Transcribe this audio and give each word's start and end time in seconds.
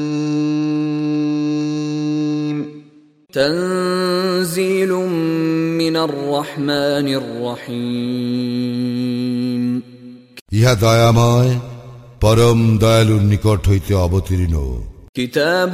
تنزيل 3.34 4.92
من 5.82 5.96
الرحمن 5.98 7.08
الرحيم 7.22 8.44
ইহা 10.58 10.74
দয়াময় 10.84 11.52
পরম 12.23 12.61
দয়ালুর 12.79 13.23
নিকট 13.33 13.61
হইতে 13.69 13.93
অবতীর্ণ 13.97 14.57
كتاب 15.17 15.73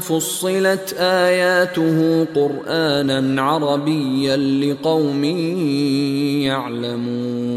فصلت 0.00 0.86
آياته 1.26 2.26
قرآنا 2.30 3.42
عربيا 3.42 4.36
لقوم 4.36 5.22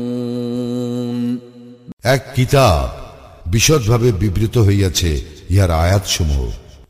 يعلمون 0.02 1.18
এক 2.06 2.22
কিতাব 2.36 2.88
বিশদভাবে 3.46 4.10
বিবৃত 4.22 4.56
হইয়াছে 4.58 5.12
ইহার 5.52 5.72
আয়াতসমূহ 5.84 6.50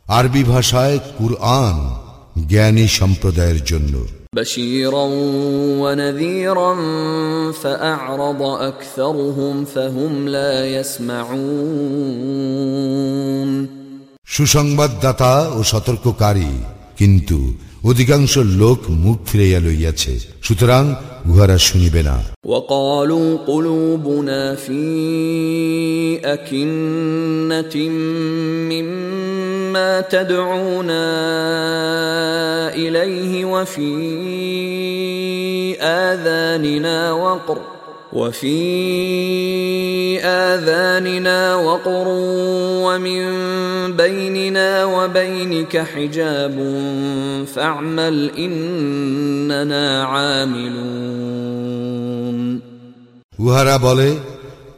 আরবি 0.10 0.44
ভাষায় 0.44 0.98
কুরআন 1.18 1.78
জ্ঞানী 2.48 2.86
সম্প্রদায়ের 3.00 3.60
জন্য 3.66 3.94
بشيرا 4.36 5.06
ونذيرا 5.82 6.72
فأعرض 7.52 8.42
أكثرهم 8.42 9.66
فهم 9.66 10.28
لا 10.28 10.54
يسمعون 10.80 12.32
সুসংবাদদাতা 14.36 15.34
ও 15.58 15.60
সতর্ককারী 15.72 16.52
কিন্তু 17.00 17.38
অধিকাংশ 17.86 18.34
লোক 18.62 18.80
মুখ 19.04 19.18
ফিরাইয়া 19.28 19.60
লইয়াছে 19.66 20.14
সুতরাং 20.46 20.84
উহারা 21.30 21.58
শুনিবে 21.68 22.02
না 22.10 22.18
وقالوا 22.46 23.38
قلوبنا 23.48 24.42
في 24.56 24.82
أكنة 26.36 27.76
مما 28.72 30.02
تدعونا 30.14 31.06
إليه 32.76 33.46
وفي 33.46 33.92
آذاننا 35.82 37.12
وقر 37.14 37.58
وفي 38.14 38.60
آذاننا 40.20 41.56
وقر 41.58 42.08
ومن 42.86 43.22
بيننا 43.96 44.86
وبينك 44.86 45.78
حجاب 45.86 46.56
فاعمل 47.56 48.32
إننا 48.38 49.86
عاملون 50.04 51.52
উহারা 53.40 53.76
বলে 53.78 54.10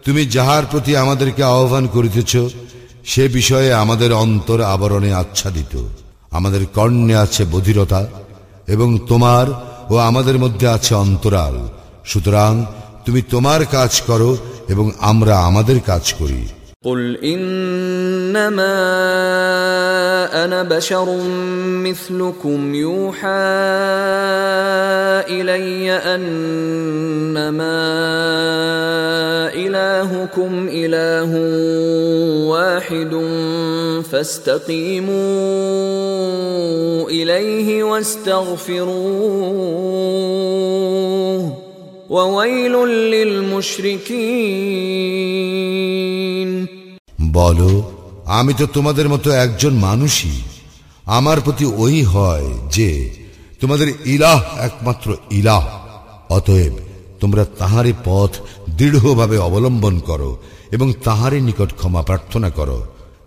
তুমি 0.05 0.21
যাহার 0.35 0.63
প্রতি 0.71 0.91
আমাদেরকে 0.95 1.41
আহ্বান 1.53 1.85
করিতেছ 1.87 2.33
সে 3.05 3.23
বিষয়ে 3.29 3.69
আমাদের 3.73 4.11
অন্তর 4.15 4.59
আবরণে 4.73 5.11
আচ্ছাদিত 5.13 5.73
আমাদের 6.31 6.61
কর্ণে 6.75 7.15
আছে 7.15 7.43
বধিরতা 7.51 8.01
এবং 8.67 8.89
তোমার 9.07 9.47
ও 9.89 9.93
আমাদের 10.09 10.35
মধ্যে 10.39 10.67
আছে 10.67 10.93
অন্তরাল 10.95 11.55
সুতরাং 12.05 12.53
তুমি 13.07 13.21
তোমার 13.21 13.61
কাজ 13.65 14.01
করো 14.07 14.31
এবং 14.69 14.85
আমরা 15.11 15.33
আমাদের 15.49 15.77
কাজ 15.91 16.05
করি 16.19 16.43
قل 16.83 17.17
انما 17.23 18.75
انا 20.43 20.63
بشر 20.63 21.17
مثلكم 21.87 22.75
يوحى 22.75 23.27
الي 25.31 25.91
انما 25.91 27.79
الهكم 29.53 30.67
اله 30.71 31.31
واحد 32.47 33.13
فاستقيموا 34.11 35.13
اليه 37.09 37.83
واستغفروه 37.83 39.23
وويل 40.83 41.56
للمشركين 41.56 41.56
বলো, 47.20 47.90
আমি 48.24 48.54
তো 48.54 48.66
তোমাদের 48.66 49.08
মতো 49.08 49.30
একজন 49.30 49.74
মানুষই। 49.74 50.42
আমার 51.04 51.40
প্রতি 51.40 51.64
ওই 51.64 52.02
হয় 52.02 52.48
যে, 52.72 53.10
তোমাদের 53.60 53.92
ইলাহ 54.04 54.42
একমাত্র 54.58 55.16
ইলাহ। 55.30 55.68
অতএব 56.28 56.72
তোমরা 57.20 57.44
তাহারে 57.44 57.92
পথ 58.04 58.30
দৃঢ়ভাবে 58.70 59.38
অবলম্বন 59.38 59.98
করো 59.98 60.38
এবং 60.72 60.92
তাহারে 61.04 61.40
নিকট 61.40 61.74
ক্ষমা 61.76 62.02
প্রার্থনা 62.02 62.50
করো। 62.50 62.86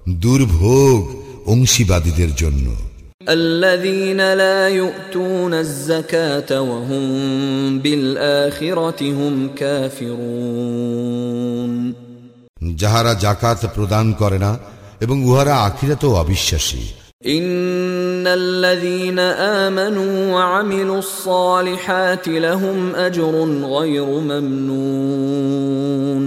দুর্ভোগ 0.09 1.23
অংশীবাদীদের 1.49 2.35
জন্য। 2.35 2.91
الذين 3.28 4.20
لا 4.34 4.69
يؤتون 4.70 5.54
الزكاة 5.54 6.60
وهم 6.60 7.04
بالآخرة 7.78 9.00
هم 9.12 9.34
كافرون 9.56 11.26
যাহারা 12.82 13.12
জাকাত 13.24 13.60
প্রদান 13.76 14.06
করে 14.20 14.38
না 14.44 14.52
এবং 15.04 15.16
উহারা 15.28 15.54
আখিরাতেও 15.69 16.12
অবিশ্বাসী 16.22 16.84
إن 17.36 18.26
الذين 18.26 19.19
آمنوا 19.64 20.32
وعملوا 20.32 20.98
الصالحات 20.98 22.28
لهم 22.28 22.94
أجر 22.97 23.34
غير 23.76 24.04
ممنون 24.30 26.24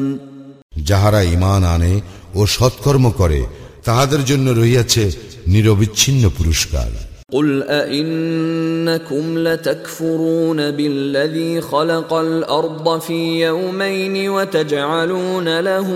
যাহারা 0.89 1.21
ইমান 1.35 1.63
আনে 1.75 1.93
ও 2.35 2.41
সৎকর্ম 2.55 3.05
করে 3.11 3.41
তাহাদের 3.83 4.25
জন্য 4.25 4.51
রহিয়াছে 4.51 5.11
নিরবিচ্ছিন্ন 5.47 6.29
পুরস্কার 6.37 6.91
قل 7.31 7.63
أئنكم 7.63 9.37
لتكفرون 9.37 10.71
بالذي 10.71 11.63
خلق 11.63 12.15
الأرض 12.15 12.99
في 12.99 13.41
يومين 13.41 14.29
وتجعلون 14.29 15.59
له 15.59 15.87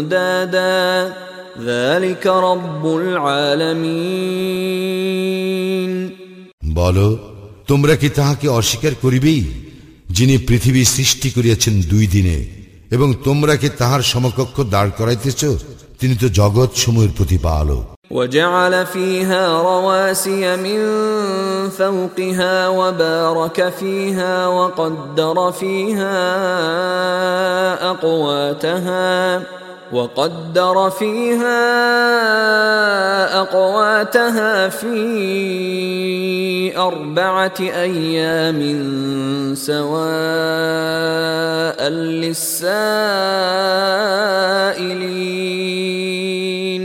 أندادا 0.00 1.14
ذلك 1.62 2.26
رب 2.26 2.96
العالمين 2.96 4.50
বলো 6.74 7.18
তোমরা 7.68 7.94
কি 7.94 8.08
তাহাকে 8.08 8.50
অস্বীকার 8.50 8.94
করিবেই 9.02 9.44
যিনি 10.10 10.38
পৃথিবী 10.38 10.86
সৃষ্টি 10.86 11.30
করিয়াছেন 11.30 11.82
দুই 11.90 12.06
দিনে 12.06 12.46
এবং 12.90 13.08
তোমরা 13.24 13.54
কি 13.56 13.68
তাহার 13.78 14.02
সমকক্ষ 14.02 14.56
দাঁড় 14.70 14.92
করাইতেছ 14.98 15.42
তিনি 16.00 16.14
তো 16.14 16.26
জগৎ 16.30 16.70
সমূহের 16.76 17.12
প্রতিপালক 17.16 17.84
وجعل 18.10 18.86
فيها 18.86 19.62
رواسي 19.62 20.56
من 20.56 20.78
فوقها 21.70 22.68
وبارك 22.70 23.58
فيها 23.70 24.46
وقدر 24.48 25.36
فيها 25.52 26.18
أقواتها 27.90 29.42
وقدر 29.92 30.90
فيها 30.90 31.62
أقواتها 33.34 34.68
في 34.70 34.96
أربعة 36.78 37.58
أيام 37.60 38.60
سواء 39.56 41.00
للسائلين 45.90 46.84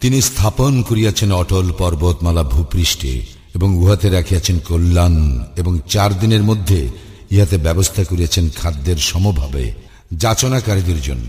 তিনি 0.00 0.18
স্থাপন 0.20 0.72
করিয়াছেন 0.82 1.30
অটল 1.32 1.66
পর্বতমালা 1.78 2.42
ভূপৃষ্ঠে 2.44 3.14
এবং 3.54 3.68
উহাতে 3.76 4.08
রাখিয়াছেন 4.08 4.56
কল্যাণ 4.68 5.14
এবং 5.56 5.72
চার 5.88 6.10
দিনের 6.20 6.42
মধ্যে 6.42 6.80
ইহাতে 7.30 7.56
ব্যবস্থা 7.58 8.02
করিয়াছেন 8.04 8.44
খাদ্যের 8.56 8.98
সমভাবে 9.10 9.64
যাচনাকারীদের 10.14 11.00
জন্য 11.02 11.28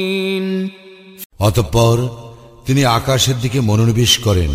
অতঃপর 1.40 1.96
তিনি 2.66 2.82
আকাশের 2.98 3.36
দিকে 3.40 3.58
মনোনিবেশ 3.60 4.12
করেন 4.18 4.52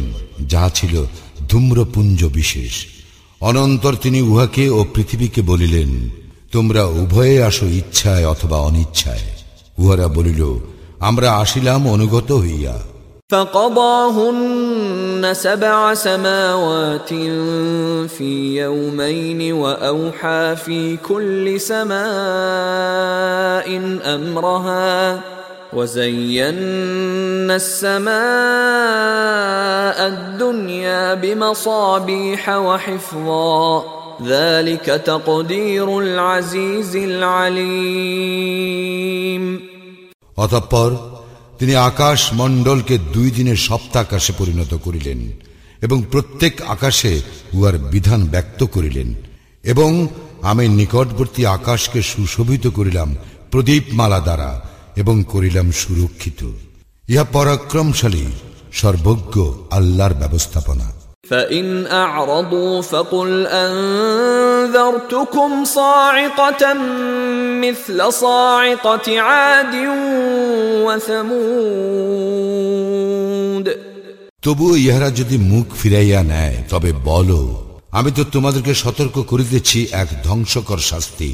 যাহা 0.47 0.69
ছিল 0.69 0.93
ধূম্রপুঞ্জ 1.49 2.19
বিশেষ 2.33 2.73
অনন্তর 3.41 3.93
তিনি 3.95 4.19
উহাকে 4.21 4.65
ও 4.69 4.79
পৃথিবীকে 4.93 5.41
বলিলেন 5.41 5.91
তোমরা 6.51 6.83
উভয়ে 7.01 7.37
আসো 7.43 7.65
ইচ্ছায় 7.71 8.25
অথবা 8.25 8.57
অনিচ্ছায় 8.59 9.27
উহারা 9.77 10.07
বলিল 10.07 10.41
আমরা 10.99 11.27
আসিলাম 11.33 11.81
অনুগত 11.87 12.29
হইয়া 12.43 12.75
فقضاهن 13.29 15.23
سبع 15.35 15.93
سماوات 15.95 17.11
في 18.07 18.31
يومين 18.55 19.53
واوحى 19.53 20.55
في 20.55 20.97
كل 20.99 21.45
سماء 21.61 21.97
امرها 24.05 25.21
وزينا 25.75 27.55
السماء 27.55 28.11
الدنيا 30.07 31.13
بمصابيح 31.13 32.49
وحفظا 32.49 33.83
ذلك 34.23 34.85
تقدير 35.05 35.99
العزيز 35.99 36.95
العليم 37.91 39.43
অতঃপর 40.37 40.91
তিনি 41.59 41.73
আকাশ 41.89 42.19
মণ্ডলকে 42.33 42.95
দুই 43.13 43.29
দিনের 43.31 43.59
সপ্তাকাশে 43.69 44.31
পরিণত 44.39 44.71
করিলেন 44.85 45.19
এবং 45.81 45.97
প্রত্যেক 46.11 46.53
আকাশে 46.67 47.11
উহার 47.53 47.75
বিধান 47.91 48.21
ব্যক্ত 48.27 48.59
করিলেন 48.65 49.09
এবং 49.63 49.91
আমি 50.41 50.65
নিকটবর্তী 50.79 51.41
আকাশকে 51.57 51.99
সুশোভিত 52.11 52.65
করিলাম 52.67 53.09
প্রদীপমালা 53.51 54.19
দ্বারা 54.19 54.49
এবং 54.97 55.15
করিলাম 55.23 55.67
সুরক্ষিত 55.81 56.41
ইহা 57.05 57.25
পরাক্রমশালী 57.33 58.25
সর্বজ্ঞ 58.73 59.35
আল্লাহর 59.71 60.13
ব্যবস্থাপনা 60.13 60.87
فإن 61.25 61.67
أعرضوا 61.87 62.81
فقل 62.83 63.47
أنذرتكم 63.65 65.49
صاعقة 65.65 66.63
مثل 67.61 67.97
صاعقة 68.13 69.07
عاد 69.19 69.75
وثمود 72.21 73.65
তবুও 74.45 74.73
ইহারা 74.77 75.09
যদি 75.19 75.35
মুখ 75.51 75.67
ফিরাইয়া 75.75 76.21
নেয় 76.23 76.57
তবে 76.69 76.91
বলো 77.05 77.41
আমি 77.91 78.09
তো 78.11 78.23
তোমাদেরকে 78.33 78.73
সতর্ক 78.73 79.15
করিতেছি 79.31 79.79
এক 79.93 80.09
ধ্বংসকর 80.23 80.79
শাস্তি 80.89 81.29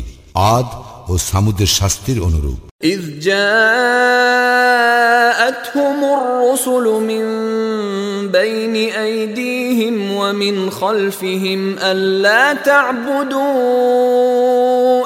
আদ 0.51 0.67
ও 1.09 1.13
সামুদের 1.19 1.69
শাস্তির 1.79 2.19
অনুরূপ 2.19 2.59
إذ 2.83 3.01
جاءتهم 5.27 6.03
الرسل 6.17 6.85
من 7.03 7.25
بين 8.29 8.75
أيديهم 8.75 10.11
ومن 10.11 10.55
خلفهم 10.71 11.61
ألا 11.79 12.53
تعبدوا 12.53 13.47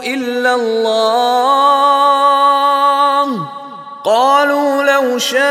إلا 0.04 0.56
الله 0.56 2.15
قالوا 4.06 4.84
لو 4.84 5.18
شاء 5.20 5.42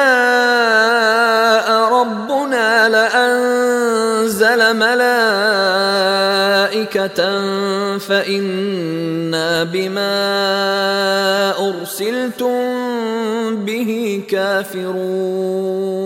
ربنا 1.93 2.89
لأنزل 2.89 4.61
ملائكة 4.77 6.01
فإنا 7.99 9.65
بما 9.65 10.17
أرسلتم 11.61 12.57
به 13.57 14.23
كافرون 14.29 16.01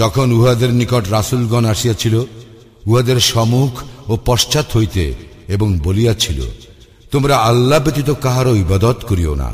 যখন 0.00 0.28
উহাদের 0.38 0.70
নিকট 0.80 1.04
রাসুলগণ 1.16 1.64
আসিয়াছিল 1.74 2.14
উহাদের 2.86 3.18
সম্মুখ 3.32 3.72
ও 4.08 4.14
পশ্চাৎ 4.26 4.68
হইতে 4.76 5.04
এবং 5.48 5.68
বলিয়াছিল 5.84 6.40
তোমরা 7.12 7.34
আল্লাহ 7.50 7.78
ব্যতীত 7.78 8.08
কাহারও 8.24 8.54
ইবাদত 8.54 8.98
করিও 9.10 9.34
না 9.42 9.50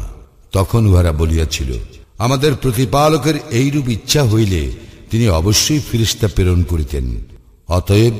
তখন 0.52 0.82
উহারা 0.86 1.12
বলিয়াছিল 1.12 1.70
আমাদের 2.18 2.52
প্রতিপালকের 2.54 3.36
এইরূপ 3.50 3.86
ইচ্ছা 3.88 4.22
হইলে 4.24 4.62
তিনি 5.10 5.26
অবশ্যই 5.30 5.80
ফিরিস্তা 5.80 6.28
প্রেরণ 6.28 6.60
করিতেন 6.62 7.06
অতএব 7.68 8.14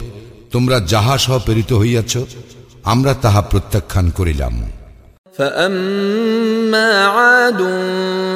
তোমরা 0.52 0.76
যাহা 0.86 1.16
সহ 1.18 1.34
প্রেরিত 1.38 1.70
হইয়াছ 1.72 2.12
আমরা 2.84 3.12
তাহা 3.22 3.40
প্রত্যাখ্যান 3.42 4.06
করিলাম 4.10 4.56
فأما 5.38 6.90
عاد 7.06 7.60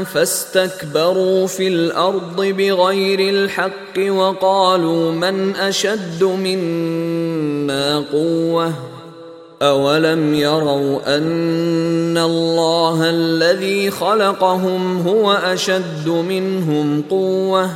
فاستكبروا 0.05 1.47
في 1.47 1.69
الأرض 1.69 2.39
بغير 2.59 3.21
الحق 3.29 3.97
وقالوا 3.99 5.13
من 5.15 5.37
أشد 5.57 6.25
منا 6.25 7.99
قوة 8.13 8.73
أولم 9.63 10.35
يروا 10.37 11.17
أن 11.17 12.19
الله 12.21 13.11
الذي 13.11 13.91
خلقهم 13.93 14.83
هو 15.01 15.33
أشد 15.33 16.09
منهم 16.09 17.03
قوة 17.11 17.71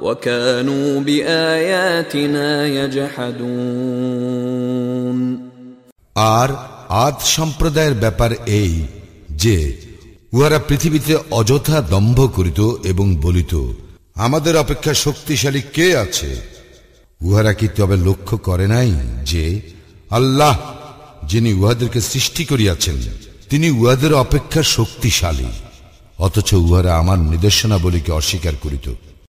وكانوا 0.00 1.00
بآياتنا 1.00 2.66
يجحدون 3.74 5.18
আর 6.34 6.50
আদ 7.04 7.16
সম্প্রদায়ের 7.36 7.96
ব্যাপার 8.04 8.30
এই 8.60 8.74
যে 9.42 9.56
উহারা 10.32 10.58
পৃথিবীতে 10.68 11.14
অযথা 11.30 11.78
দম্ভ 11.94 12.18
করিত 12.36 12.60
এবং 12.84 13.06
বলিত 13.24 13.54
আমাদের 14.16 14.54
অপেক্ষা 14.56 14.92
শক্তিশালী 15.04 15.62
কে 15.74 15.86
আছে 15.96 16.30
উহারা 17.20 17.52
কি 17.52 17.66
তবে 17.76 17.96
লক্ষ্য 18.08 18.36
করে 18.48 18.66
নাই 18.74 18.90
যে 19.30 19.44
আল্লাহ 20.10 20.54
যিনি 21.28 21.50
উহাদেরকে 21.52 22.00
সৃষ্টি 22.02 22.42
করিয়াছেন 22.44 22.96
তিনি 23.50 23.68
উহাদের 23.70 24.12
অপেক্ষা 24.14 24.62
শক্তিশালী 24.76 25.50
অথচ 26.18 26.50
উহারা 26.64 26.92
আমার 26.96 27.18
নির্দেশনাবলীকে 27.24 28.10
অস্বীকার 28.12 28.56
করিত 28.64 28.86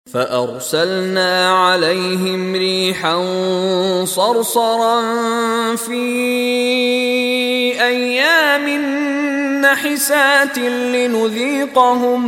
فأرسلنا 0.07 1.31
عليهم 1.65 2.41
ريحا 2.55 3.15
صرصرا 4.07 4.97
في 5.77 6.03
أيام 7.81 8.65
نحسات 9.61 10.57
لنذيقهم 10.93 12.21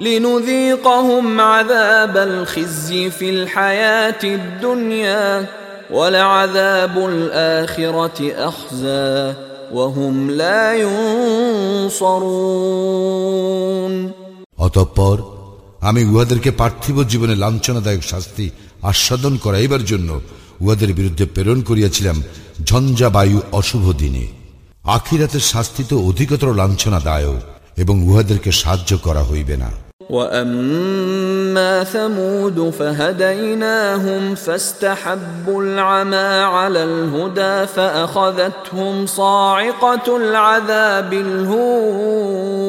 لنذيقهم 0.00 1.40
عذاب 1.42 2.16
الخزي 2.18 3.10
في 3.10 3.30
الحياة 3.30 4.22
الدنيا 4.24 5.46
ولعذاب 5.90 6.94
الآخرة 7.06 8.18
أخزى 8.40 9.34
وهم 9.72 10.14
لا 10.32 10.64
ينصرون 12.74 13.94
অতঃপর 14.58 15.16
আমি 15.80 16.02
উহাদেরকে 16.04 16.50
পার্থিব 16.52 16.96
জীবনে 17.02 17.34
লাঞ্ছনাদায়ক 17.34 18.02
শাস্তি 18.02 18.46
আস্বাদন 18.82 19.34
করাইবার 19.36 19.82
জন্য 19.84 20.10
উহাদের 20.60 20.90
বিরুদ্ধে 20.92 21.24
প্রেরণ 21.26 21.58
করিয়াছিলাম 21.60 22.16
ঝঞ্ঝা 22.64 23.08
বায়ু 23.08 23.38
অশুভ 23.52 23.84
দিনে 23.98 24.24
আখিরাতের 24.88 25.44
শাস্তি 25.52 25.82
তো 25.84 25.96
অধিকতর 26.00 26.48
লাঞ্ছনাদায়ক 26.54 27.38
এবং 27.76 27.94
উহাদেরকে 28.02 28.50
সাহায্য 28.52 28.90
করা 28.96 29.22
হইবে 29.22 29.56
না 29.56 29.70
واما 30.10 31.84
ثمود 31.84 32.70
فهديناهم 32.70 34.34
فاستحبوا 34.34 35.62
العمى 35.62 36.16
على 36.56 36.84
الهدى 36.84 37.66
فاخذتهم 37.66 39.06
صاعقه 39.06 40.16
العذاب 40.16 41.12
الهون 41.12 42.62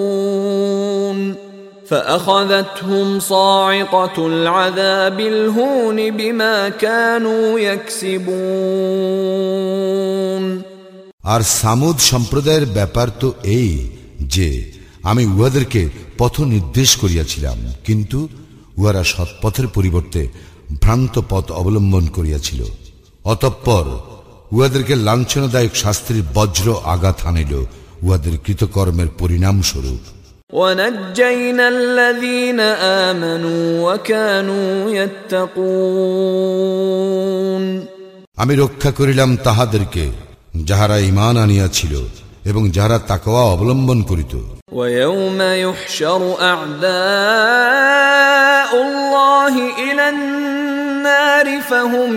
فاخذتهم 1.88 3.20
صاعقه 3.20 4.28
العذاب 4.28 5.20
الهون 5.20 6.12
بما 6.12 6.70
كانوا 6.70 7.60
يكسبون 7.60 9.34
আর 11.34 11.42
সামুদ 11.60 11.98
সম্প্রদায়ের 12.12 12.66
ব্যাপার 12.78 13.08
তো 13.20 13.30
এই 13.58 13.72
যে 14.36 14.50
আমি 15.04 15.24
উহাদেরকে 15.34 15.82
পথ 16.18 16.36
নির্দেশ 16.54 16.90
করিয়াছিলাম 16.98 17.58
কিন্তু 17.88 18.20
উহারা 18.78 19.04
সৎপথের 19.04 19.68
পরিবর্তে 19.68 20.22
ভ্রান্ত 20.82 21.16
পথ 21.32 21.46
অবলম্বন 21.52 22.06
করিয়াছিল 22.08 22.62
অতঃপর 23.26 23.86
উহাদেরকে 24.52 24.94
লাঞ্ছনাদায়ক 25.08 25.74
শাস্ত্রীর 25.76 26.22
বজ্র 26.36 26.68
আঘাত 26.86 27.18
আনিল 27.28 27.54
উহাদের 28.04 28.36
কৃতকর্মের 28.46 29.10
পরিণামস্বরূপ 29.20 30.04
ونجينا 30.54 31.66
الذين 31.70 32.60
آمنوا 33.02 33.66
وكانوا 33.86 34.70
يتقون 36.34 37.64
আমি 38.38 38.54
রক্ষা 38.56 38.92
করিলাম 38.92 39.30
তাহাদেরকে 39.44 40.04
যাহারা 40.64 40.98
ইমান 41.02 41.36
আনিয়াছিল 41.38 41.94
এবং 42.48 42.64
যাহারা 42.76 42.98
তাকওয়া 43.08 43.44
অবলম্বন 43.46 44.00
করিত 44.12 44.34
ويوم 44.72 45.40
يحشر 45.64 46.22
أعداء 46.44 46.92
الله 48.82 49.56
إلى 49.80 50.06
النار 50.10 51.48
فهم 51.62 52.12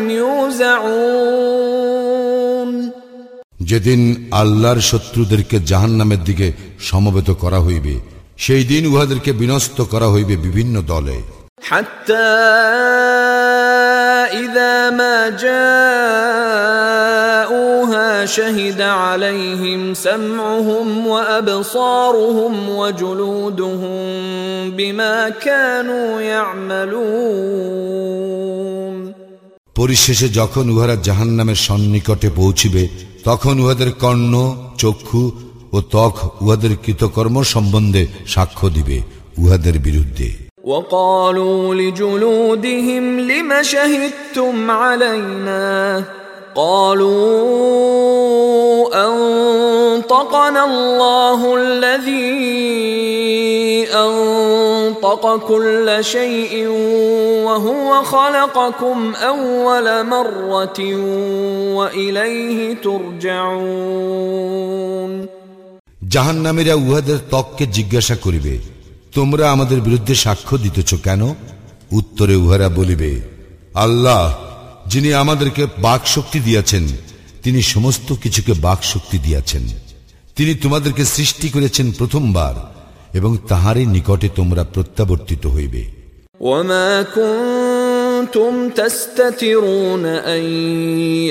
يوزعون 1.56 2.70
যেদিন 3.70 4.00
আল্লাহর 4.32 4.80
শত্রুদেরকে 4.90 5.56
জাহান্নামের 5.70 6.20
দিকে 6.24 6.46
সমবেত 6.80 7.28
করা 7.42 7.58
হইবে 7.58 7.94
সেই 8.38 8.64
দিন 8.64 8.82
উহাদেরকে 8.86 9.30
বিনষ্ট 9.32 9.78
করা 9.92 10.08
হইবে 10.14 10.34
বিভিন্ন 10.46 10.74
দলে 10.92 11.18
حتى 11.62 12.28
إذا 14.34 14.90
ما 14.90 15.16
جاءوها 16.96 18.26
شهد 18.26 18.80
عليهم 18.82 19.94
سمعهم 19.96 21.06
وأبصارهم 21.06 22.54
وجلودهم 22.70 24.00
بما 24.70 25.16
كانوا 25.40 26.20
يعملون 26.32 27.76
পরিশেষে 29.76 30.26
যখন 30.32 30.64
উহারা 30.74 30.96
জাহান্নামের 31.02 31.58
সন্নিকটে 31.68 32.28
পৌঁছিবে 32.30 32.82
তখন 33.24 33.54
উহাদের 33.60 33.90
কর্ণ 34.02 34.34
চক্ষু 34.78 35.22
ও 35.72 35.78
ত্বক 35.92 36.14
উহাদের 36.42 36.72
কৃতকর্ম 36.84 37.36
সম্বন্ধে 37.54 38.02
সাক্ষ্য 38.26 38.66
দিবে 38.70 38.98
উহাদের 39.38 39.76
বিরুদ্ধে 39.78 40.28
وقالوا 40.64 41.74
لجلودهم 41.74 43.20
لم 43.20 43.62
شهدتم 43.62 44.70
علينا 44.70 46.04
قالوا 46.54 47.86
انطقنا 49.06 50.64
الله 50.64 51.56
الذي 51.56 52.26
انطق 53.94 55.36
كل 55.48 55.98
شيء 56.00 56.66
وهو 57.46 58.02
خلقكم 58.02 59.12
اول 59.14 60.06
مره 60.06 60.78
واليه 61.76 62.74
ترجعون 62.84 64.46
জাহান্নামীরা 66.14 66.74
উহাদের 66.84 67.18
ত্বককে 67.32 67.64
জিজ্ঞাসা 67.76 68.16
করিবে 68.24 68.52
তোমরা 69.13 69.51
আমাদের 69.51 69.81
বিরুদ্ধে 69.81 70.15
সাক্ষ্য 70.15 70.57
দিতেছ 70.57 70.93
কেন? 70.93 71.33
উত্তরে 71.91 72.35
উহারা 72.35 72.69
বলিবে, 72.69 73.21
আল্লাহ, 73.73 74.35
যিনি 74.87 75.13
আমাদেরকে 75.13 75.67
বাক 75.77 76.07
শক্তি 76.07 76.39
দিয়াছেন, 76.39 76.87
তিনি 77.43 77.61
সমস্ত 77.61 78.13
কিছুকে 78.13 78.53
বাক 78.53 78.83
শক্তি 78.83 79.17
দিয়াছেন। 79.17 79.63
তিনি 80.35 80.53
তোমাদেরকে 80.53 81.05
সৃষ্টি 81.05 81.49
করেছেন 81.49 81.91
প্রথমবার, 81.91 82.55
এবং 83.13 83.37
তাহারই 83.47 83.85
নিকটে 83.85 84.29
তোমরা 84.35 84.63
প্রত্যাবর্তিত 84.63 85.47
হইবে। 85.47 85.91
ওমা 86.41 87.03
كنتم 88.30 88.68
تستترون 88.70 90.06
ان 90.06 90.42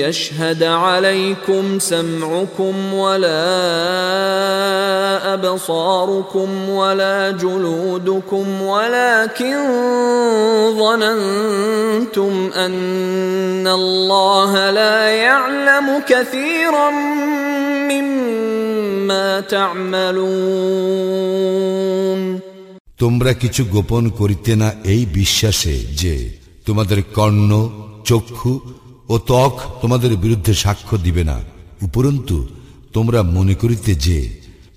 يشهد 0.04 0.62
عليكم 0.62 1.78
سمعكم 1.78 2.94
ولا 2.94 3.44
ابصاركم 5.34 6.68
ولا 6.68 7.30
جلودكم 7.30 8.62
ولكن 8.62 9.56
ظننتم 10.78 12.50
ان 12.56 13.66
الله 13.68 14.70
لا 14.70 15.08
يعلم 15.08 16.02
كثيرا 16.08 16.90
مما 17.90 19.40
تعملون 19.40 20.86
তোমরা 23.02 23.32
কিছু 23.42 23.62
গোপন 23.74 24.04
করিতে 24.18 24.52
না 24.60 24.68
এই 24.92 25.02
বিশ্বাসে 25.18 25.76
যে 26.02 26.16
তোমাদের 26.66 26.98
কর্ণ 27.14 27.50
চক্ষু 28.04 28.52
ও 29.08 29.14
ত্বক 29.20 29.54
তোমাদের 29.82 30.12
বিরুদ্ধে 30.16 30.52
সাক্ষ্য 30.54 30.94
দিবে 30.98 31.22
না 31.24 31.36
উপরন্তু 31.82 32.36
তোমরা 32.92 33.20
মনে 33.36 33.54
করিতে 33.54 33.90
যে 34.06 34.18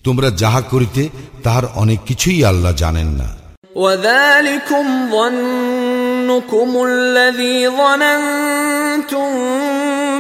তোমরা 0.04 0.28
যাহা 0.42 0.62
করিতে 0.64 1.02
তাহার 1.44 1.66
অনেক 1.76 2.00
কিছুই 2.06 2.40
আল্লাহ 2.44 2.74
জানেন 2.76 3.10
না 3.22 3.30
وذلكم 3.76 4.86
ظنكم 5.12 6.70
الذي 6.86 7.70
ظننتم 7.72 9.28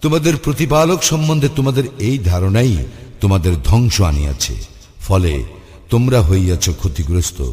তোমাদের 0.03 0.35
প্রতিপালক 0.45 1.03
সম্বন্ধে 1.03 1.49
তোমাদের 1.57 1.85
এই 1.99 2.19
ধারণাই 2.19 2.77
তোমাদের 3.21 3.53
ধ্বংস 3.65 4.01
আনিয়াছে। 4.01 4.55
ফলে 5.01 5.45
তোমরা 5.91 6.23
হইয়াছ 6.23 6.71
ক্ষতিগ্রস্ত। 6.71 7.53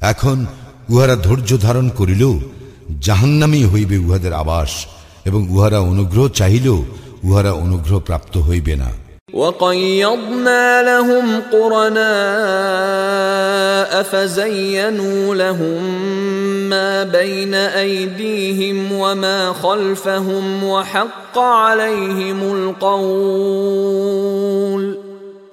এখন 0.00 0.46
উহারা 0.88 1.16
ধৈর্য 1.16 1.60
ধারণ 1.60 1.88
করিল 1.88 2.38
জাহান্নামি 3.00 3.64
হইবে 3.64 3.98
উহাদের 3.98 4.32
আবাস। 4.32 4.86
এবং 5.25 5.41
উহারা 5.49 5.79
অনুগ্রহ 5.91 6.25
চাহিলেও 6.39 6.79
উহারা 7.23 7.51
অনুগ্রহ 7.65 7.97
প্রাপ্ত 7.99 8.33
হইবে 8.47 8.75
না 8.75 8.91
وقيضنا 9.33 10.81
لهم 10.81 11.25
قرناء 11.51 12.03
فزينوا 14.03 15.35
لهم 15.35 15.83
ما 16.69 17.03
بين 17.03 17.53
ايديهم 17.53 18.77
وما 18.93 19.53
خلفهم 19.53 20.63
وحق 20.63 21.37
عليهم 21.37 22.39
القول 22.85 24.83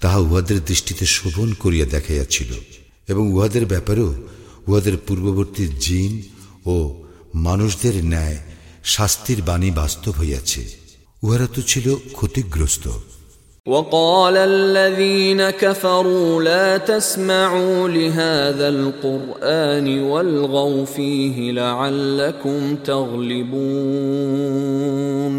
তাহা 0.00 0.18
উহাদের 0.18 0.58
দৃষ্টিতে 0.64 1.04
শোভন 1.06 1.48
করিয়া 1.54 1.86
দেখাইয়াছিল 1.86 2.50
এবং 3.08 3.24
উহাদের 3.32 3.64
ব্যাপারেও 3.66 4.10
উহাদের 4.68 4.96
পূর্ববর্তী 5.06 5.64
জিন 5.80 6.12
ও 6.66 6.76
মানুষদের 7.36 7.96
ন্যায় 8.04 8.38
শাস্তির 8.84 9.40
বাণী 9.42 9.70
বাস্তব 9.70 10.12
হইয়াছে 10.20 10.62
উহারা 11.22 11.46
তো 11.46 11.60
ছিল 11.62 11.86
ক্ষতিগ্রস্ত 12.12 12.86
وقال 13.66 14.36
الذين 14.36 15.50
كفروا 15.52 16.42
لا 16.42 16.76
تسمعوا 16.82 17.88
لهذا 17.88 18.68
القرآن 18.68 19.86
والغوا 20.02 20.84
فيه 20.86 21.52
لعلكم 21.52 22.76
تغلبون 24.44 25.34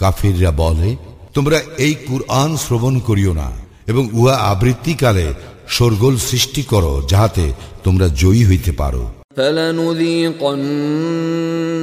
কাফিররা 0.00 0.50
বলে 0.54 0.90
তোমরা 1.34 1.58
এই 1.78 1.94
কুরআন 2.08 2.50
শ্রবণ 2.56 2.94
করিও 2.98 3.32
না 3.32 3.48
এবং 3.86 4.04
উহা 4.12 4.34
আবৃত্তিকালে 4.52 5.26
শোরগোল 5.68 6.14
সৃষ্টি 6.28 6.62
করো 6.62 6.92
যাহাতে 7.10 7.44
তোমরা 7.84 8.06
জয়ী 8.20 8.42
হইতে 8.48 8.72
পারো 8.82 9.04
فلنذيقن 9.38 10.64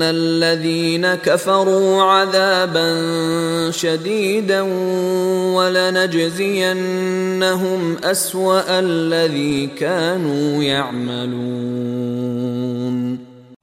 الذين 0.02 1.16
كفروا 1.18 2.04
عذابا 2.04 2.90
شديدا 3.74 4.62
ولنجزينهم 6.46 7.82
اسوا 8.04 8.80
الذي 8.80 9.70
كانوا 9.80 10.64
يعملون 10.66 12.16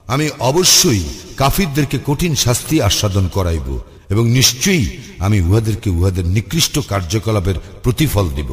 আমি 0.08 0.26
অবশ্যই 0.40 1.02
কাফিরদেরকে 1.36 1.98
কঠিন 2.06 2.32
শাস্তি 2.34 2.76
আস্বাদন 2.82 3.26
করাইব 3.36 3.68
এবং 4.10 4.24
নিশ্চয়ই 4.30 4.86
আমি 5.20 5.38
উহাদেরকে 5.40 5.88
উহাদের 5.90 6.24
নিকৃষ্ট 6.36 6.74
কার্যকলাপের 6.92 7.56
প্রতিফল 7.82 8.28
দিব 8.38 8.52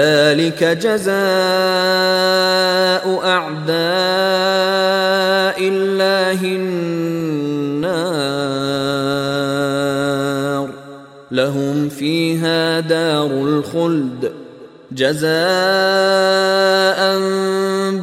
ذلك 0.00 0.60
جزاء 0.84 1.12
أعداء 3.34 3.72
الله 5.68 6.40
النار 9.72 10.68
لهم 11.32 11.76
فيها 11.90 12.80
دار 12.80 13.30
الخلد 13.48 14.22
جزاء 14.92 15.32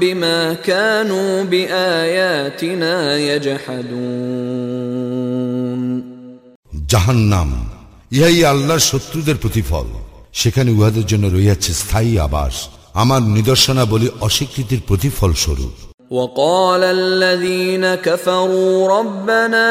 بما 0.02 0.54
كانوا 0.54 1.44
بآياتنا 1.44 3.18
يجحدون 3.30 4.43
জাহান্নাম 6.90 7.50
ইহাই 8.12 8.40
আল্লাহর 8.46 8.84
শত্রুদের 8.90 9.38
প্রতিফল 9.38 9.88
সেখানে 10.34 10.70
উহাদের 10.72 11.06
জন্য 11.06 11.26
রইয়াছে 11.28 11.72
স্থায়ী 11.74 12.14
আবাস 12.18 12.56
আমার 12.94 13.22
নিদর্শনাবলী 13.38 14.08
অস্বীকৃতির 14.22 14.82
প্রতিফল 14.88 15.32
স্বরূপ 15.46 15.76
وقال 16.12 16.84
الذين 17.00 17.86
كفروا 17.98 18.74
ربنا 18.90 19.68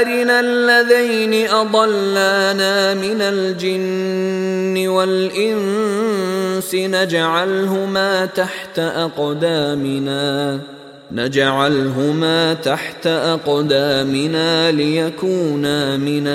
أرنا 0.00 0.36
الذين 0.40 1.34
أضلانا 1.62 2.74
من 2.96 3.20
الجن 3.24 4.76
والإنس 4.88 6.70
نجعلهما 6.96 8.10
تحت 8.32 8.76
أقدامنا 9.06 10.24
نجعلهما 11.12 12.54
تحت 12.54 13.06
أقدامنا 13.06 14.72
ليكونا 14.72 15.96
من 15.98 16.26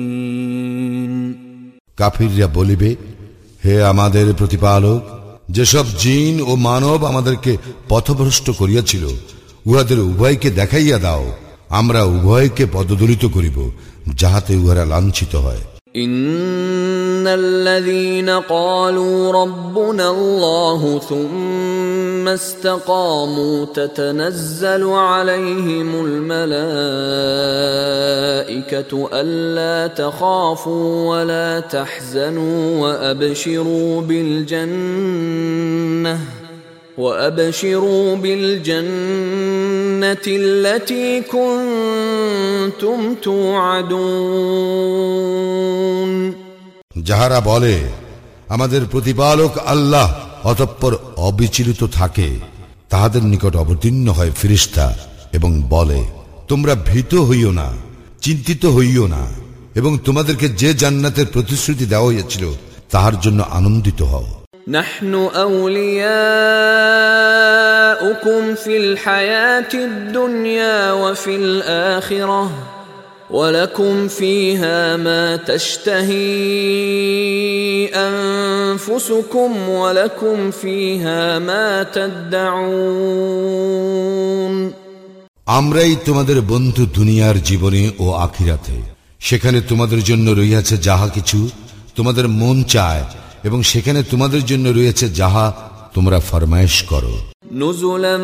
الأسفلين 0.00 1.34
কাফিররা 2.00 2.48
বলিবে 2.58 2.90
হে 3.64 3.74
আমাদের 3.84 4.26
প্রতিপালক 4.40 5.02
যেসব 5.56 5.86
জিন 6.02 6.34
ও 6.40 6.52
মানব 6.68 6.98
আমাদেরকে 7.04 7.52
পথভ্রষ্ট 7.88 8.46
করিয়াছিল 8.60 9.04
উহাদের 9.66 9.98
উভয়কে 10.00 10.48
দেখাইয়া 10.50 10.98
দাও 10.98 11.24
আমরা 11.70 12.00
উভয়কে 12.14 12.64
পদদলিত 12.66 13.24
করিব 13.36 13.58
যাহাতে 14.20 14.52
উহারা 14.56 14.84
লাঞ্ছিত 14.84 15.32
হয় 15.36 15.62
إن 15.95 17.27
الذين 17.27 18.29
قالوا 18.29 19.31
ربنا 19.31 20.09
الله 20.09 20.99
ثم 20.99 22.27
استقاموا 22.27 23.65
تتنزل 23.65 24.83
عليهم 24.89 26.05
الملائكة 26.05 26.69
ألا 29.13 29.87
تخافوا 29.87 31.09
ولا 31.09 31.59
تحزنوا 31.59 32.81
وأبشروا 32.81 34.01
بالجنة 34.01 35.25
وأبشروا 36.98 38.16
بالجنة 38.16 38.86
التي 40.28 41.20
كنتم 41.22 42.98
توعدون 44.60 46.20
যাহারা 47.08 47.38
বলে 47.40 47.74
আমাদের 48.48 48.82
প্রতিপালক 48.84 49.52
আল্লাহ 49.66 50.08
অতঃপর 50.44 50.92
অবিচলিত 51.28 51.82
থাকে 51.98 52.28
তাহাদের 52.90 53.22
নিকট 53.22 53.54
অবতীর্ণ 53.56 54.06
হয় 54.08 54.32
ফিরিস্তা 54.36 54.86
এবং 55.32 55.50
বলে 55.68 56.00
তোমরা 56.48 56.74
ভীত 56.88 57.12
হইও 57.28 57.52
না 57.52 57.68
চিন্তিত 58.22 58.62
হইও 58.66 59.06
না 59.06 59.22
এবং 59.76 59.92
তোমাদেরকে 59.98 60.46
যে 60.52 60.70
জান্নাতের 60.74 61.26
প্রতিশ্রুতি 61.26 61.84
দেওয়া 61.86 62.08
হইয়াছিল 62.10 62.44
তাহার 62.90 63.14
জন্য 63.20 63.40
আনন্দিত 63.50 64.00
হও 64.02 64.26
نحن 64.68 65.14
أولياؤكم 65.14 66.00
في 68.54 68.76
الحياة 68.76 69.68
الدنيا 69.74 70.92
وفي 70.92 71.36
الآخرة 71.36 72.50
ولكم 73.30 74.08
فيها 74.08 74.96
ما 74.96 75.36
تشتهي 75.36 76.20
أنفسكم 77.86 79.68
ولكم 79.68 80.50
فيها 80.52 81.38
ما 81.38 81.82
تدعون 81.94 83.20
আমরাই 85.56 85.92
তোমাদের 86.06 86.38
বন্ধু 86.52 86.82
দুনিয়ার 86.96 87.36
জীবনে 87.48 87.82
ও 87.98 88.06
আখিরাতে 88.26 88.76
সেখানে 89.20 89.58
তোমাদের 89.60 90.00
জন্য 90.04 90.26
রইয়াছে 90.30 90.74
যাহা 90.78 91.08
কিছু 91.08 91.38
তোমাদের 91.96 92.26
মন 92.40 92.56
চায় 92.64 93.04
এবং 93.44 93.58
সেখানে 93.62 94.00
তোমাদের 94.02 94.42
জন্য 94.44 94.66
রয়েছে 94.68 95.06
যাহা 95.20 95.46
তোমরা 95.94 96.18
ফরমায়েশ 96.20 96.76
করো 96.92 97.14
نزلا 97.54 98.16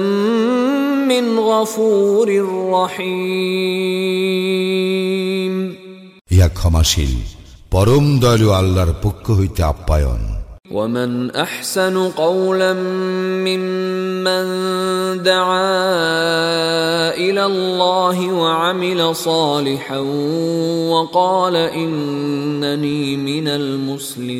من 1.08 1.24
غفور 1.40 2.28
رحيم 4.36 5.54
ইহা 6.30 6.48
ক্ষমাশীল 6.58 7.12
পরম 7.70 8.04
দয়ালু 8.22 8.48
আল্লাহর 8.60 8.92
পক্ষ 9.02 9.24
হইতে 9.30 9.60
আপ্যায়ন 9.64 10.22
ومن 10.70 11.30
احسن 11.30 11.96
قولا 12.16 12.72
ممن 13.46 14.46
دعا 15.22 15.84
الى 17.16 17.44
الله 17.44 18.32
وعمل 18.32 19.14
صالحا 19.16 19.98
وقال 20.92 21.56
انني 21.56 23.16
من 23.18 23.48
المسلمين 23.48 24.39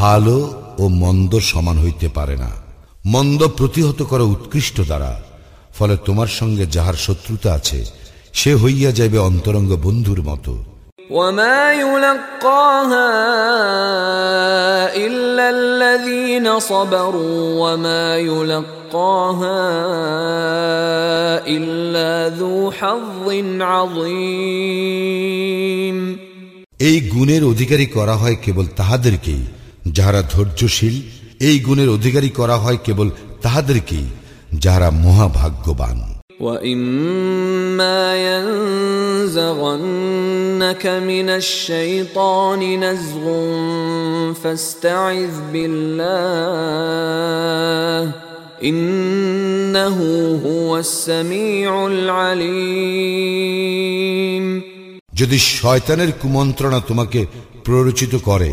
ভালো 0.00 0.36
ও 0.78 0.84
মন্দ 1.02 1.32
সমান 1.50 1.76
হইতে 1.78 2.08
পারে 2.08 2.36
না 2.36 2.50
মন্দ 3.04 3.40
প্রতিহত 3.58 4.00
করা 4.02 4.24
উৎকৃষ্ট 4.24 4.76
দ্বারা 4.80 5.12
ফলে 5.78 5.94
তোমার 6.04 6.30
সঙ্গে 6.30 6.64
যাহার 6.66 6.96
শত্রুতা 6.96 7.50
আছে 7.54 7.80
সে 8.32 8.50
হইয়া 8.54 8.90
যাইবে 8.92 9.18
অন্তরঙ্গ 9.20 9.70
বন্ধুর 9.84 10.20
মতো 10.22 10.54
وما 11.10 11.72
يلقاها 11.74 13.10
الا 14.98 15.46
الذين 15.50 16.46
صبروا 16.60 17.40
وما 17.62 18.04
يلقاها 18.18 19.62
الا 21.48 22.12
ذو 22.30 22.70
حظ 22.72 23.26
عظيم 23.62 25.16
এই 26.80 26.98
গুণের 27.10 27.42
অধিকারী 27.44 27.86
করা 27.86 28.14
হয় 28.16 28.36
কেবল 28.44 28.66
তাহাদেরকেই 28.76 29.42
যাহারা 29.96 30.20
ধৈর্যশীল 30.32 30.96
এই 31.40 31.56
গুণের 31.58 31.88
অধিকারী 31.88 32.30
করা 32.30 32.56
হয় 32.56 32.78
কেবল 32.86 33.08
তাহাদেরকেই 33.42 34.06
যাহারা 34.62 34.88
মহাভাগ্যবান 35.04 35.98
واما 36.40 38.02
ينزغنك 39.26 40.84
من 40.86 41.28
الشيطان 41.32 42.60
نزغ 42.80 43.24
فاستعذ 44.34 45.34
بالله 45.52 46.66
انه 48.62 49.98
هو 50.46 50.78
السميع 50.78 51.86
العليم 51.86 53.16
যদি 55.20 55.38
শয়তানের 55.52 56.10
কুমন্ত্রণা 56.22 56.78
তোমাকে 56.88 57.20
প্ররোচিত 57.64 58.12
করে 58.28 58.50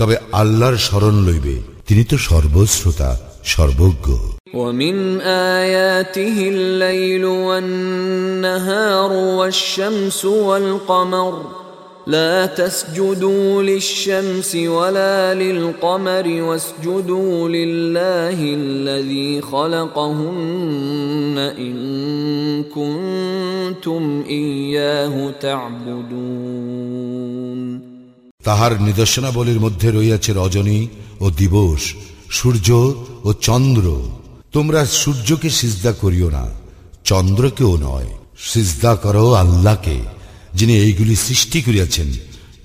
তবে 0.00 0.14
আল্লাহর 0.32 0.76
স্মরণ 0.86 1.16
লইবে 1.26 1.56
তিনি 1.86 2.02
তো 2.10 2.16
সর্বশ্রোতা 2.28 3.10
সর্বজ্ঞ 3.52 4.08
ومن 4.54 5.20
آياته 5.60 6.36
الليل 6.48 7.24
والنهار 7.24 9.12
والشمس 9.38 10.24
والقمر 10.24 11.34
لا 12.06 12.46
تسجدوا 12.46 13.62
للشمس 13.62 14.54
ولا 14.54 15.34
للقمر 15.34 16.42
واسجدوا 16.42 17.48
لله 17.48 18.54
الذي 18.54 19.42
خلقهن 19.42 21.38
إن 21.58 21.76
كنتم 22.64 24.24
إياه 24.28 25.30
تعبدون 25.40 27.39
তাহার 28.43 28.81
নিদর্শনাবলীর 28.81 29.59
মধ্যে 29.59 29.91
রইয়াছে 29.91 30.33
রজনী 30.35 30.87
ও 31.19 31.29
দিবস, 31.29 31.93
সূর্য 32.29 32.71
ও 33.23 33.33
চন্দ্র। 33.33 34.09
তোমরা 34.51 34.85
সূর্যকে 34.85 35.49
সিজদা 35.49 35.91
করিও 35.91 36.29
না, 36.29 36.49
চন্দ্রকেও 37.03 37.77
নয়। 37.77 38.07
সিজদা 38.37 38.95
করো 38.95 39.33
আল্লাহকে, 39.33 39.99
যিনি 40.53 40.73
এইগুলি 40.73 41.15
সৃষ্টি 41.15 41.61
করিয়াছেন। 41.61 42.07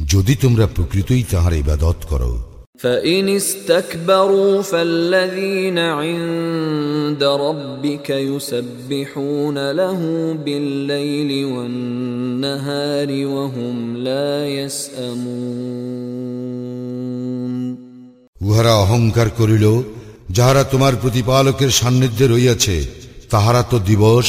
যদি 0.07 0.35
তোমরা 0.35 0.67
প্রকৃতই 0.67 1.23
তাহার 1.31 1.53
ইবাদত 1.53 1.97
করো। 2.09 2.46
فإن 2.78 3.30
استكبروا 3.32 4.62
فالذين 4.62 5.80
عند 5.80 7.24
ربك 7.24 8.10
يسبحون 8.10 9.72
له 9.72 10.00
بالليل 10.46 11.46
والنهار 11.46 13.26
وهم 13.26 13.98
لا 13.98 14.48
يسأمون 14.50 16.02
উহারা 18.42 18.74
অহংকার 18.76 19.28
করিল 19.40 19.66
যাহারা 20.30 20.64
তোমার 20.64 20.94
প্রতিপালকের 20.96 21.72
সান্নিধ্যে 21.72 22.26
রইয়াছে 22.28 22.78
তাহারা 23.30 23.62
তো 23.62 23.78
দিবস 23.80 24.28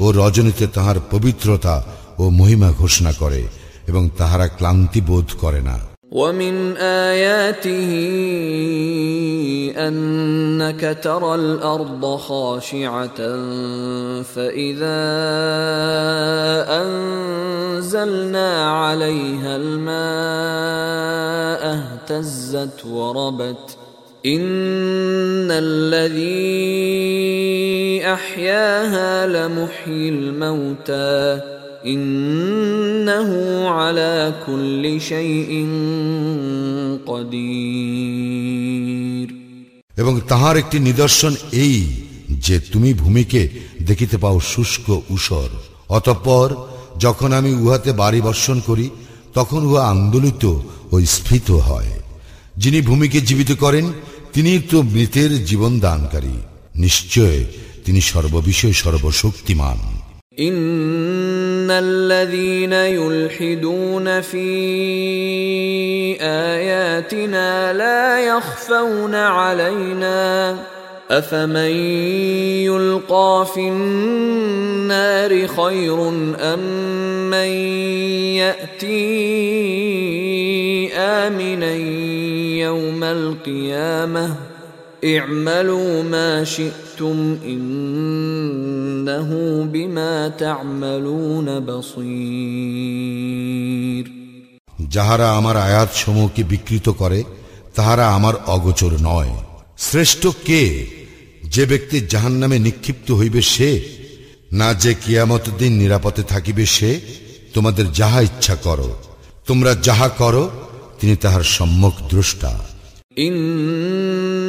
ও 0.00 0.04
রজনীতে 0.12 0.66
তাহার 0.66 0.98
পবিত্রতা 1.10 1.74
ও 2.18 2.24
মহিমা 2.30 2.70
ঘোষণা 2.72 3.12
করে 3.12 3.42
এবং 3.86 4.02
তাহারা 4.18 4.46
ক্লান্তি 4.48 5.00
বোধ 5.00 5.28
করে 5.40 5.60
না 5.62 5.76
ومن 6.11 6.77
آياته 6.77 7.91
أنك 9.77 10.97
ترى 11.03 11.35
الأرض 11.35 12.15
خاشعة 12.15 13.17
فإذا 14.23 14.99
أنزلنا 16.81 18.71
عليها 18.71 19.55
الماء 19.55 20.79
اهتزت 21.77 22.85
وربت. 22.85 23.77
إن 24.25 25.51
الذي 25.51 26.39
أحياها 28.13 29.27
لمحيي 29.27 30.09
الموتى. 30.09 31.58
আলা 33.67 34.31
এবং 39.97 40.21
তাহার 40.27 40.57
একটি 40.57 40.79
নিদর্শন 40.79 41.35
এই 41.51 42.01
যে 42.29 42.59
তুমি 42.59 42.93
ভূমিকে 42.93 43.49
দেখিতে 43.87 44.17
পাও 44.17 44.39
শুষ্ক 44.39 45.01
উসর 45.09 45.47
অতঃপর 45.89 46.55
যখন 46.99 47.33
আমি 47.33 47.53
উহাতে 47.53 47.91
বাড়ি 47.91 48.21
বর্ষণ 48.21 48.59
করি 48.59 48.89
তখন 49.33 49.65
উহা 49.65 49.87
আন্দোলিত 49.87 50.45
ও 50.91 51.01
স্ফীত 51.05 51.51
হয়। 51.51 51.99
যিনি 52.57 52.81
ভূমিকে 52.81 53.21
জীবিত 53.21 53.51
করেন 53.51 53.91
তিনি 54.33 54.61
তো 54.71 54.81
মৃতের 54.81 55.45
জীবন 55.45 55.79
দানকারী। 55.79 56.37
নিশ্চয় 56.75 57.45
তিনি 57.85 58.01
সর্ববিষয়ে 58.01 58.73
সর্বশক্তিমান। 58.73 59.99
إن 61.69 61.75
الذين 61.75 62.73
يلحدون 62.73 64.21
في 64.21 64.47
آياتنا 66.21 67.73
لا 67.73 68.19
يخفون 68.19 69.15
علينا 69.15 70.57
أفمن 71.11 71.75
يلقى 72.65 73.47
في 73.53 73.59
النار 73.59 75.47
خير 75.47 76.09
أم 76.39 76.59
من 77.29 77.49
يأتي 78.41 78.97
آمنا 80.95 81.73
يوم 82.65 83.03
القيامة 83.03 84.35
اعملوا 85.02 86.02
ما 86.04 86.44
شئتم 86.46 87.38
إنه 87.44 89.30
بما 89.64 90.28
تعملون 90.30 91.60
بصير 91.60 92.94
যাহারা 94.94 95.26
আমার 95.38 95.56
আয়াত 95.58 95.90
সমূহকে 96.02 96.42
বিকৃত 96.52 96.86
করে 97.00 97.20
তাহারা 97.74 98.04
আমার 98.16 98.34
অগোচর 98.46 98.92
নয় 99.00 99.32
শ্রেষ্ঠ 99.78 100.22
কে 100.46 100.62
যে 101.54 101.64
ব্যক্তি 101.66 101.96
জাহান 102.12 102.34
নামে 102.42 102.58
নিক্ষিপ্ত 102.58 103.08
হইবে 103.10 103.40
সে 103.54 103.70
না 104.52 104.68
যে 104.82 104.92
কিয়ামত 104.94 105.44
দিন 105.58 105.72
নিরাপদে 105.82 106.22
থাকিবে 106.32 106.64
সে 106.76 106.90
তোমাদের 107.54 107.86
যাহা 107.92 108.20
ইচ্ছা 108.28 108.56
করো 108.66 108.90
তোমরা 109.46 109.72
যাহা 109.86 110.08
করো 110.20 110.44
তিনি 111.00 111.14
তাহার 111.16 111.44
সম্মুখ 111.56 111.94
দ্রষ্টা 112.10 112.52
إن 113.18 113.34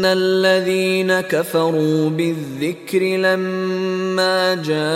الذين 0.06 1.22
كفروا 1.22 2.10
بالذكر 2.10 3.00
لما 3.00 4.54
جاءهم 4.56 4.88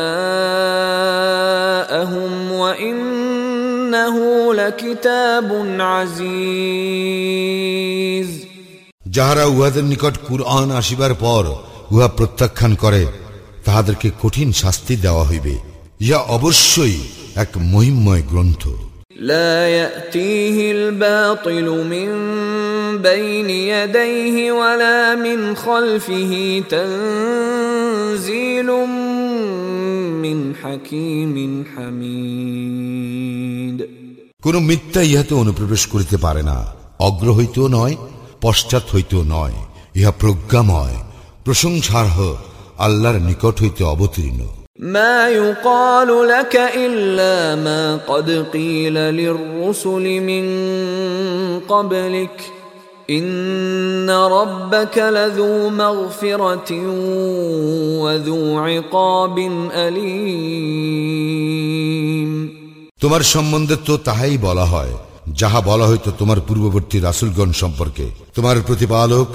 وإنه 2.54 4.16
لكتاب 4.54 5.50
عزيز 5.82 7.20
যাহারা 9.16 9.44
উহাদের 9.46 9.86
নিকট 9.92 10.16
কুরআন 10.28 10.68
আসিবার 10.80 11.14
পর 11.16 11.44
উহা 11.92 12.08
প্রত্যাখ্যান 12.18 12.74
করে 12.84 13.04
তাহাদেরকে 13.66 14.08
কঠিন 14.22 14.50
শাস্তি 14.62 14.94
দেওয়া 14.96 15.24
হইবে 15.26 15.56
ইহা 16.02 16.20
অবশ্যই 16.38 16.98
এক 17.36 17.52
মহিমময় 17.72 18.24
গ্রন্থ 18.32 18.64
لا 19.14 19.68
يأتيه 19.70 20.72
الباطل 20.72 21.68
من 21.86 22.10
بين 23.00 23.50
يديه 23.50 24.52
ولا 24.52 25.16
من 25.16 25.56
خلفه 25.58 26.64
تنزيل 26.70 28.66
من 30.16 30.56
حكيم 30.56 31.66
حميد 31.76 33.00
কোন 34.46 34.56
মিথ্যা 34.70 35.02
ইহাতে 35.04 35.34
অনুপ্রবেশ 35.34 35.82
করিতে 35.88 36.18
পারে 36.18 36.44
না 36.44 36.58
অগ্র 37.00 37.28
হইতেও 37.34 37.68
নয় 37.68 37.96
পশ্চাৎ 38.42 38.86
হইতেও 38.94 39.22
নয় 39.34 39.58
ইহা 39.96 40.12
প্রজ্ঞাময় 40.22 40.98
প্রশংসার্হ 41.46 42.18
আল্লাহর 42.78 43.18
নিকট 43.20 43.56
হইতে 43.62 43.82
অবতীর্ণ 43.84 44.42
ما 44.80 45.30
يقال 45.30 46.28
لك 46.28 46.56
إلا 46.56 47.56
ما 47.58 47.96
قد 47.98 48.46
قيل 48.54 48.94
للرسل 48.94 50.06
من 50.22 50.46
قبلك 51.60 52.52
إن 53.10 54.10
ربك 54.10 54.98
لذو 54.98 55.70
مغفرة 55.72 56.72
وذو 58.04 58.60
عقاب 58.60 59.38
أليم 61.00 61.30
তোমার 63.02 63.24
সম্বন্ধে 63.34 63.76
তো 63.88 63.94
তাহাই 63.98 64.36
বলা 64.38 64.66
হয় 64.66 64.94
যাহা 65.34 65.60
বলা 65.62 65.86
হইতো 65.86 66.10
তোমার 66.12 66.40
পূর্ববর্তী 66.48 66.98
রাসুলগণ 67.00 67.50
সম্পর্কে 67.54 68.06
তোমার 68.36 68.58
প্রতিপালক 68.68 69.28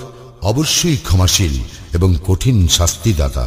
অবশ্যই 0.43 0.99
ক্ষমাশীল 0.99 1.55
এবং 1.93 2.11
কঠিন 2.27 2.57
শাস্তিদাতা 2.69 3.47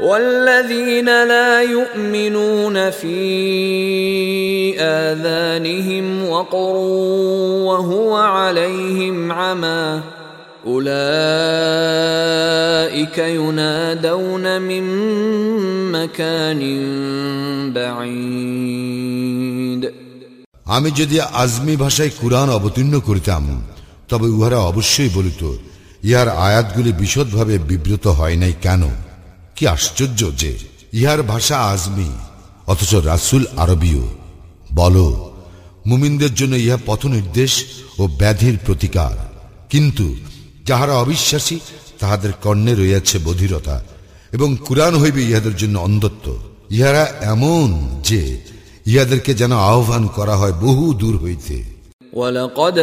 والذين 0.00 1.24
لا 1.24 1.62
يؤمنون 1.62 2.90
في 2.90 3.20
آذانهم 4.80 6.28
وقر 6.28 6.76
وهو 7.68 8.16
عليهم 8.16 9.32
عمى 9.32 10.00
أولئك 10.66 10.88
ينادون 13.18 14.62
من 14.62 14.84
مكان 15.92 16.60
بعيد 17.72 19.40
আমি 20.76 20.90
যদি 21.00 21.16
আজমি 21.42 21.74
ভাষায় 21.76 22.12
কুরআন 22.20 22.48
অবতীর্ণ 22.58 22.94
করিতাম 23.08 23.44
তবে 24.10 24.26
উহারা 24.36 24.58
অবশ্যই 24.70 25.10
বলিত 25.16 25.42
ইহার 26.04 26.28
আয়াতগুলি 26.46 26.90
বিশদভাবে 27.00 27.54
বিব্রত 27.68 28.04
হয় 28.18 28.36
নাই 28.42 28.54
কেন 28.64 28.82
কি 29.56 29.64
আশ্চর্য 29.66 30.20
যে 30.40 30.52
ইহার 30.92 31.20
ভাষা 31.22 31.56
আজমি 31.72 32.10
অথচ 32.66 32.92
রাসুল 33.10 33.42
আরবীয় 33.56 34.04
বলো 34.74 35.08
মুমিনদের 35.86 36.32
জন্য 36.34 36.54
ইহা 36.58 36.78
পথ 36.86 37.00
নির্দেশ 37.06 37.52
ও 37.98 38.02
ব্যাধির 38.20 38.56
প্রতিকার 38.66 39.16
কিন্তু 39.70 40.06
যাহারা 40.64 40.94
অবিশ্বাসী 40.94 41.56
তাহাদের 41.98 42.32
কর্ণে 42.42 42.72
রইয়াছে 42.74 43.16
বধিরতা 43.18 43.76
এবং 44.32 44.48
কুরআন 44.66 44.94
হইবে 44.94 45.20
ইহাদের 45.24 45.54
জন্য 45.56 45.76
অন্ধত্ব 45.78 46.26
ইহারা 46.70 47.04
এমন 47.32 47.68
যে 48.08 48.22
ইহাদেরকে 48.86 49.32
যেন 49.34 49.52
আহ্বান 49.70 50.04
করা 50.16 50.34
হয় 50.36 50.54
বহু 50.60 50.84
দূর 50.94 51.16
হইতে 51.24 51.56
ولقد 52.12 52.76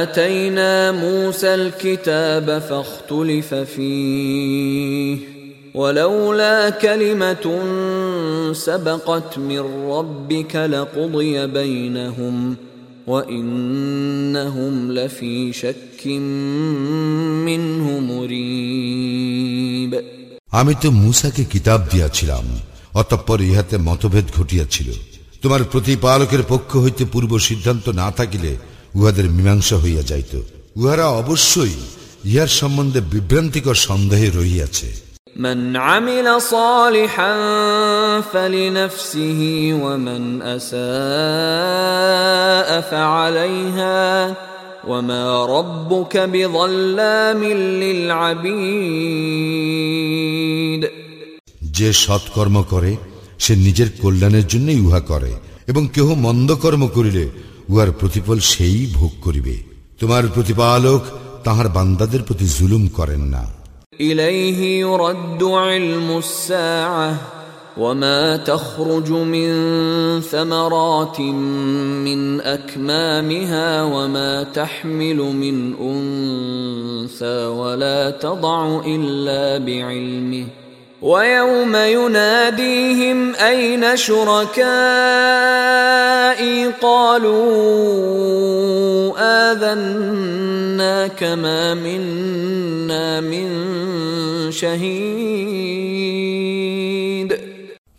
آتينا 0.00 0.92
موسى 0.94 1.54
الكتاب 1.54 2.46
فاختلف 2.60 3.54
فيه 3.54 5.16
ولولا 5.78 6.70
كلمة 6.70 7.62
سبقت 8.54 9.38
من 9.40 9.58
ربك 9.88 10.56
لقضي 10.56 11.46
بينهم 11.48 12.56
وإنهم 13.06 14.92
لفي 14.92 15.52
شك 15.52 16.06
منه 17.46 18.00
مريب 18.02 19.92
আমি 20.52 20.74
তো 20.82 20.88
মুসাকে 21.02 21.42
কিতাব 21.52 21.80
দিয়াছিলাম 21.92 22.44
অতঃপর 23.00 23.38
ইহাতে 23.42 23.76
মতভেদ 23.88 24.26
ঘটিয়াছিল 24.36 24.88
তোমার 25.42 25.62
প্রতিপালকের 25.72 26.42
পক্ষ 26.52 26.70
হইতে 26.76 27.04
পূর্ব 27.04 27.32
সিদ্ধান্ত 27.48 27.86
না 28.00 28.08
থাকিলে 28.18 28.52
উহাদের 28.94 29.26
মীমাংসা 29.36 29.76
হইয়া 29.84 30.02
যাইত 30.10 30.32
উহারা 30.76 31.06
অবশ্যই 31.22 31.76
ইহার 32.24 32.50
সম্বন্ধে 32.60 33.00
বিভ্রান্তিকর 33.12 33.76
সন্দেহে 33.88 34.28
রহিয়াছে 34.30 34.88
من 35.36 35.76
عمل 35.76 36.40
صالحا 36.40 37.34
فلنفسه 38.22 39.40
ومن 39.74 40.42
اساء 40.42 40.80
فعليها 42.82 44.34
وما 44.84 45.46
ربك 45.46 46.16
بظلام 46.16 47.44
للعبيد 49.04 49.14
যে 51.78 51.88
সৎকর্ম 52.04 52.56
করে 52.72 52.92
সে 53.38 53.52
নিজের 53.56 53.88
কল্যাণের 54.02 54.46
জন্যই 54.48 54.80
উহা 54.80 55.00
করে 55.10 55.32
এবং 55.66 55.82
কেহ 55.94 56.08
মন্দ 56.16 56.48
কর্ম 56.54 56.82
করিলে 56.88 57.24
উহার 57.68 57.90
প্রতিফল 57.92 58.38
সেই 58.52 58.78
ভোগ 58.92 59.12
করিবে 59.22 59.54
তোমার 60.00 60.24
প্রতিপালক 60.34 61.02
তাহার 61.44 61.68
বান্দাদের 61.68 62.22
প্রতি 62.22 62.46
জুলুম 62.58 62.82
করেন 62.88 63.22
না 63.26 63.42
إليه 64.01 64.79
يرد 64.79 65.43
علم 65.43 66.17
الساعة 66.17 67.15
وما 67.77 68.37
تخرج 68.37 69.11
من 69.11 69.51
ثمرات 70.21 71.19
من 71.19 72.41
أكمامها 72.41 73.83
وما 73.83 74.43
تحمل 74.43 75.15
من 75.15 75.73
أنثى 75.73 77.45
ولا 77.45 78.09
تضع 78.09 78.81
إلا 78.85 79.65
بعلمه 79.65 80.45
ويوم 81.02 81.74
يناديهم 81.76 83.34
اين 83.34 83.96
شركائي 83.96 84.66
قالوا 86.82 87.44
اذناك 89.52 91.22
ما 91.22 91.74
منا 91.76 93.20
من 93.22 93.48
شهيد 94.52 96.14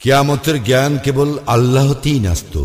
কিয়ামতের 0.01 0.57
জ্ঞান 0.63 0.93
কেবল 1.05 1.29
আল্লাহতেই 1.47 2.19
ন্যস্ত 2.19 2.55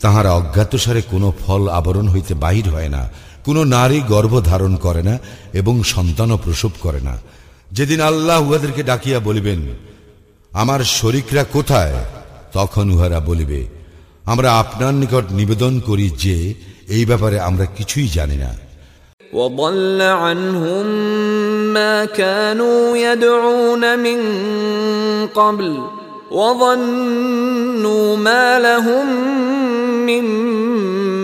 তাহারা 0.00 0.30
অজ্ঞাতসারে 0.32 1.02
কোনো 1.12 1.28
ফল 1.42 1.62
আবরণ 1.78 2.06
হইতে 2.08 2.32
বাহির 2.34 2.66
হয় 2.68 2.90
না 2.96 3.02
কোনো 3.44 3.60
নারী 3.76 3.98
গর্ভ 4.12 4.32
ধারণ 4.50 4.72
করে 4.76 5.02
না 5.08 5.14
এবং 5.52 5.74
সন্তানও 5.92 6.36
প্রসব 6.36 6.72
করে 6.82 7.00
না 7.08 7.14
যেদিন 7.70 8.00
আল্লাহ 8.00 8.40
উহাদেরকে 8.40 8.82
ডাকিয়া 8.82 9.18
বলিবেন 9.18 9.74
আমার 10.52 10.80
শরিকরা 10.98 11.44
কোথায় 11.56 11.94
তখন 12.52 12.90
উহারা 12.90 13.20
বলিবে 13.20 13.68
আমরা 14.26 14.52
আপনার 14.62 14.94
নিকট 14.94 15.30
নিবেদন 15.30 15.80
করি 15.80 16.10
যে 16.24 16.54
এই 16.88 17.04
ব্যাপারে 17.04 17.40
আমরা 17.40 17.66
কিছুই 17.78 18.08
জানি 18.08 18.36
না 18.36 18.52
وضل 19.32 20.02
عنهم 20.22 20.86
ما 21.74 22.04
كانوا 22.12 22.98
يدعون 22.98 23.98
من 23.98 24.20
قبل 25.28 25.80
وظنوا 26.32 28.18
ما 28.18 28.58
لهم 28.58 29.06
من 30.06 30.24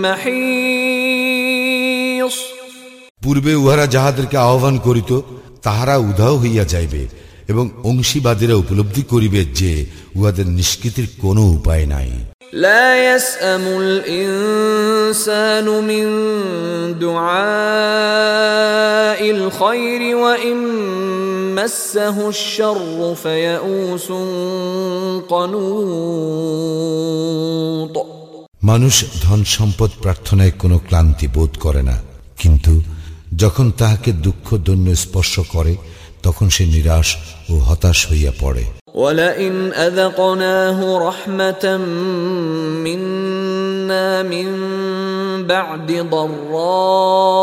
محيص 0.02 0.50
পূর্বে 3.24 3.54
উহারা 3.54 3.86
যাহাদেরকে 3.86 4.38
আহ্বান 4.38 4.78
করিত 4.78 5.22
তাহারা 5.64 5.96
উধাও 6.00 6.34
হইয়া 6.36 6.64
যাইবে 6.64 7.02
এবং 7.48 7.64
অংশীবাদীরা 7.84 8.54
উপলব্ধি 8.54 9.02
করিবে 9.02 9.40
যে 9.54 9.72
উহাদের 10.16 10.46
নিষ্কৃতির 10.48 11.06
কোনো 11.18 11.42
উপায় 11.50 11.86
নাই 11.86 12.10
لا 12.54 13.14
يسأم 13.14 13.64
الإنسان 13.80 15.66
من 15.82 16.06
دعاء 16.98 17.30
الخير 19.30 20.16
وإن 20.16 20.58
مسه 21.54 22.28
الشر 22.28 23.14
فيئوس 23.14 24.08
قنوط 25.28 27.10
মানুষ 28.62 28.94
ধন 29.22 29.40
সম্পদ 29.56 29.90
প্রার্থনায় 30.02 30.54
কোনো 30.58 30.76
ক্লান্তি 30.88 31.26
বোধ 31.28 31.52
করে 31.58 31.82
না 31.82 31.96
কিন্তু 32.38 32.72
যখন 33.36 33.70
তাহাকে 33.70 34.10
দুঃখ 34.26 34.46
দৈন্য 34.66 34.96
স্পর্শ 34.96 35.40
করে 35.54 35.74
তখন 36.22 36.48
সে 36.48 36.66
নিরাশ 36.66 37.08
ও 37.50 37.52
হতাশ 37.68 37.98
হইয়া 38.10 38.32
পড়ে 38.40 38.64
ولئن 38.94 39.72
أذقناه 39.72 40.98
رحمة 41.08 41.76
منا 42.86 44.22
من 44.22 44.48
بعد 45.46 46.06
ضراء 46.10 47.40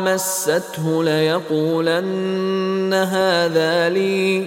مسته 0.00 1.04
ليقولن 1.04 2.94
هذا 2.94 3.88
لي 3.88 4.46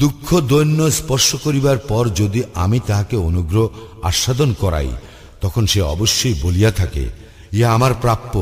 দুঃখ 0.00 0.26
দৈন্য 0.50 0.80
স্পর্শ 0.90 1.28
করিবার 1.44 1.78
পর 1.88 2.04
যদি 2.20 2.40
আমি 2.54 2.78
তাহাকে 2.86 3.16
অনুগ্রহ 3.28 3.66
আস্বাদন 4.02 4.50
করাই 4.62 4.90
তখন 5.40 5.64
সে 5.66 5.80
অবশ্যই 5.94 6.36
বলিয়া 6.42 6.70
থাকে 6.70 7.04
ইহা 7.52 7.68
আমার 7.76 7.92
প্রাপ্য 7.94 8.34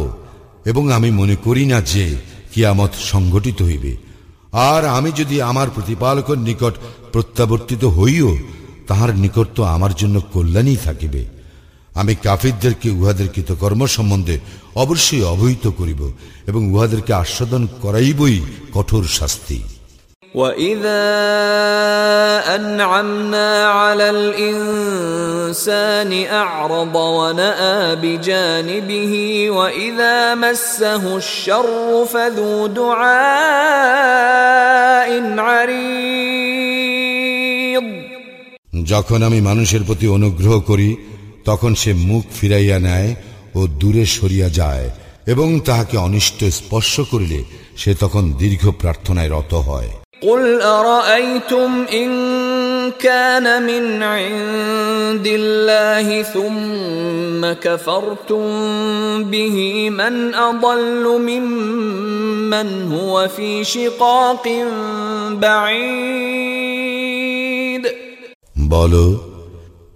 এবং 0.66 0.85
আমি 0.92 1.11
মনে 1.11 1.37
করি 1.47 1.64
না 1.64 1.79
যে 1.92 2.05
কিয়ামত 2.53 2.92
সংঘটিত 3.11 3.59
হইবে 3.62 3.92
আর 4.54 4.86
আমি 4.86 5.12
যদি 5.12 5.42
আমার 5.42 5.70
প্রতিপালকের 5.70 6.38
নিকট 6.38 6.74
প্রত্যাবর্তিত 7.12 7.84
হইও, 7.84 8.38
তাহার 8.88 9.16
নিকট 9.16 9.48
তো 9.56 9.63
আমার 9.63 9.96
জন্য 9.96 10.22
কল্যাণই 10.34 10.76
থাকিবে। 10.76 11.26
আমি 11.96 12.16
কাফিরদেরকে 12.16 12.89
উহাদের 12.89 13.28
কৃতকর্ম 13.28 13.86
সম্বন্ধে 13.86 14.39
অবশ্যই 14.76 15.24
অবহিত 15.24 15.68
করিব 15.68 16.12
এবং 16.48 16.72
উহাদেরকে 16.74 17.13
আস্বাদন 17.13 17.68
করাইবই 17.82 18.42
কঠোর 18.74 19.04
শাস্তি। 19.04 19.62
واذا 20.35 21.05
انعمنا 22.57 23.66
على 23.66 24.11
الانسان 24.11 25.61
اعرض 26.25 26.97
وناى 26.97 27.97
بجانبه 27.97 29.14
واذا 29.51 30.35
مسه 30.37 31.16
الشر 31.16 32.05
فذو 32.05 32.66
دعاء 32.68 33.09
عريض 35.40 36.88
যখন 38.92 39.21
আমি 39.23 39.40
মানুষের 39.40 39.83
প্রতি 39.83 40.07
অনুগ্রহ 40.09 40.55
করি 40.61 40.90
তখন 41.44 41.73
সে 41.75 41.90
মুখ 42.09 42.23
ফিরাইয়া 42.38 42.79
নেয় 42.79 43.11
ও 43.55 43.61
দূরে 43.81 44.05
সরিয়া 44.09 44.49
যায় 44.51 44.87
এবং 45.27 45.49
তাহাকে 45.61 45.97
অনিষ্ট 45.99 46.40
স্পর্শ 46.59 46.94
করিলে 47.11 47.40
সে 47.77 47.90
তখন 47.94 48.25
দীর্ঘ 48.38 48.62
প্রার্থনায় 48.81 49.31
রত 49.31 49.53
হয় 49.68 49.90
قل 50.23 50.62
أرأيتم 50.62 51.87
إن 51.94 52.11
كان 52.92 53.62
من 53.62 54.03
عند 54.03 55.27
الله 55.27 56.23
ثم 56.25 57.53
كفرتم 57.55 58.44
به 59.25 59.90
من 59.90 60.35
أضل 60.35 61.05
ممن 61.21 62.92
هو 62.92 63.29
في 63.29 63.64
شقاق 63.64 64.49
بعيد 65.33 66.79
বলো 68.68 69.07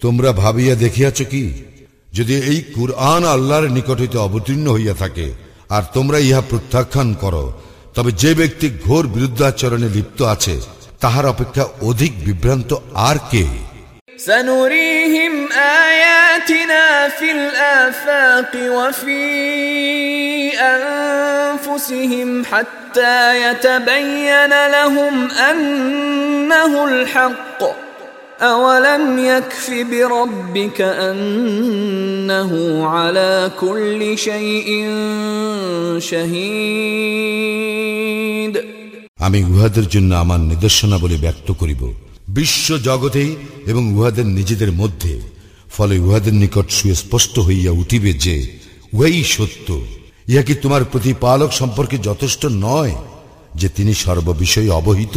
তোমরা 0.00 0.30
ভাবিয়া 0.32 0.74
দেখিয়াছ 0.76 1.18
কি 1.32 1.44
যদি 2.12 2.34
এই 2.50 2.58
কুরআন 2.76 3.22
আল্লাহর 3.34 3.66
নিকট 3.76 3.98
হইতে 4.00 4.18
অবতীর্ণ 4.18 4.66
হইয়া 4.68 4.94
থাকে 4.94 5.26
আর 5.70 5.82
তোমরা 5.94 6.18
ইহা 6.18 6.42
প্রত্যাখ্যান 6.50 7.08
করো 7.14 7.44
তবে 7.96 8.10
যে 8.12 8.30
ব্যক্তি 8.34 8.66
ঘোর 8.84 9.04
বিরুদ্ধাচরণে 9.06 9.88
লিপ্ত 9.88 10.20
আছে 10.34 10.54
তাহার 11.00 11.24
অপেক্ষা 11.26 11.64
অধিক 11.82 12.12
বিভ্রান্ত 12.26 12.70
আর 13.08 13.18
কে 13.32 13.44
سنريهم 14.18 15.34
آياتنا 15.86 17.08
في 17.08 17.32
الآفاق 17.32 18.52
وفي 18.68 19.24
أنفسهم 20.74 22.44
حتى 22.44 23.42
يتبين 23.42 24.66
لهم 24.68 25.30
أنه 25.30 26.72
الحق 26.84 27.60
أولم 28.42 29.18
يكف 29.20 29.70
بربك 29.90 30.80
أنه 30.80 32.50
على 32.86 33.50
كل 33.60 34.00
شيء 34.18 34.68
شهيد 37.22 38.54
আমি 39.26 39.38
উহাদের 39.52 39.86
জন্য 39.88 40.10
আমার 40.14 40.40
নিদর্শনাবলী 40.50 41.16
ব্যক্ত 41.24 41.48
করিব 41.60 41.82
বিশ্ব 42.28 42.68
জগতে 42.88 43.24
এবং 43.66 43.82
উহাদের 43.94 44.26
নিজেদের 44.38 44.70
মধ্যে 44.72 45.14
ফলে 45.76 45.94
উহাদের 45.98 46.34
নিকট 46.34 46.66
সুস্পষ্ট 46.70 47.34
হইয়া 47.38 47.72
উঠিবে 47.82 48.10
যে 48.24 48.36
উহাই 48.94 49.22
সত্য 49.34 49.68
ইহা 50.28 50.42
কি 50.42 50.54
তোমার 50.54 50.82
প্রতিপালক 50.84 51.50
সম্পর্কে 51.60 51.96
যথেষ্ট 52.08 52.42
নয় 52.66 52.94
যে 53.60 53.68
তিনি 53.76 53.92
সর্ববিষয়ে 54.04 54.70
অবহিত 54.80 55.16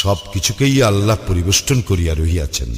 সব 0.00 0.18
কিছুকেই 0.32 0.76
আল্লাহ 0.82 1.16
পরিবেষ্টন 1.28 1.78
করিয়া 1.80 2.14
রহিয়াছেন। 2.14 2.70